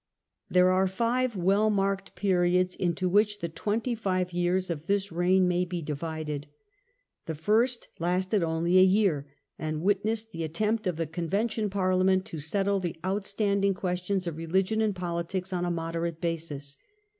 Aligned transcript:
There 0.49 0.71
are 0.71 0.87
five 0.87 1.35
well 1.35 1.69
marked 1.69 2.15
periods 2.15 2.75
into 2.75 3.07
which 3.07 3.37
the 3.37 3.49
twenty 3.49 3.93
five 3.93 4.33
years 4.33 4.71
of 4.71 4.87
this 4.87 5.11
reign 5.11 5.47
may 5.47 5.63
be 5.63 5.83
divided. 5.83 6.47
The 7.27 7.35
first 7.35 7.87
lasted 7.99 8.41
only 8.41 8.71
about 8.79 8.81
a 8.81 8.87
year, 8.87 9.27
and 9.59 9.83
witnessed 9.83 10.31
the 10.31 10.39
Periods 10.39 10.55
of 10.55 10.55
the 10.57 10.63
attempt 10.65 10.87
of 10.87 10.95
the 10.95 11.05
Convention 11.05 11.69
Parliament 11.69 12.25
to 12.25 12.37
Reign, 12.37 12.41
settle 12.41 12.79
the 12.79 12.99
outstanding 13.05 13.75
questions 13.75 14.25
of 14.25 14.37
religion 14.37 14.81
and 14.81 14.95
politics 14.95 15.53
on 15.53 15.65
a 15.65 15.69
moderate 15.69 16.19
basis. 16.19 16.77